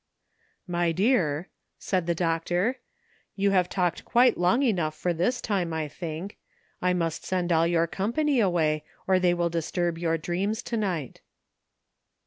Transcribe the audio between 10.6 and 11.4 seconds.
to night."